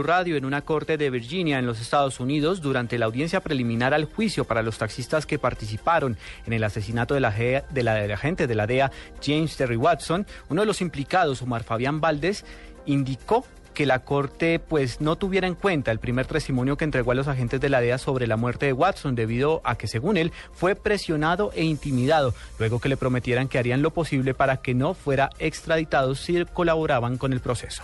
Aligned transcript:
Radio 0.00 0.36
en 0.36 0.44
una 0.44 0.62
corte 0.62 0.96
de 0.96 1.10
Virginia 1.10 1.58
en 1.58 1.66
los 1.66 1.80
Estados 1.80 2.20
Unidos 2.20 2.60
durante 2.60 2.98
la 2.98 3.06
audiencia 3.06 3.40
preliminar 3.40 3.94
al 3.94 4.04
juicio 4.04 4.44
para 4.44 4.62
los 4.62 4.78
taxistas 4.78 5.26
que 5.26 5.40
participaron 5.40 6.16
en 6.46 6.52
el 6.52 6.62
asesinato 6.62 7.14
de 7.14 7.20
la, 7.20 7.32
de 7.32 7.82
la, 7.82 7.94
agente 8.14 8.46
de 8.46 8.54
la 8.54 8.68
DEA 8.68 8.92
James 9.20 9.56
Terry 9.56 9.74
Watson, 9.74 10.24
uno 10.50 10.62
de 10.62 10.66
los 10.68 10.82
implicados, 10.82 11.42
Omar 11.42 11.64
Fabián 11.64 12.00
Valdés, 12.00 12.44
indicó 12.86 13.44
que 13.74 13.86
la 13.86 13.98
corte 14.04 14.60
pues 14.60 15.00
no 15.00 15.16
tuviera 15.16 15.48
en 15.48 15.56
cuenta 15.56 15.90
el 15.90 15.98
primer 15.98 16.26
testimonio 16.26 16.76
que 16.76 16.84
entregó 16.84 17.10
a 17.10 17.16
los 17.16 17.26
agentes 17.26 17.60
de 17.60 17.68
la 17.68 17.80
DEA 17.80 17.98
sobre 17.98 18.28
la 18.28 18.36
muerte 18.36 18.66
de 18.66 18.74
Watson 18.74 19.16
debido 19.16 19.62
a 19.64 19.74
que 19.74 19.88
según 19.88 20.16
él 20.16 20.30
fue 20.52 20.76
presionado 20.76 21.50
e 21.56 21.64
intimidado 21.64 22.34
luego 22.60 22.78
que 22.78 22.88
le 22.88 22.96
prometieran 22.96 23.48
que 23.48 23.58
harían 23.58 23.82
lo 23.82 23.90
posible 23.90 24.32
para 24.32 24.58
que 24.58 24.74
no 24.74 24.94
fuera 24.94 25.30
extraditado 25.40 26.14
si 26.14 26.44
colaboraban 26.44 27.18
con 27.18 27.32
el 27.32 27.40
proceso. 27.40 27.82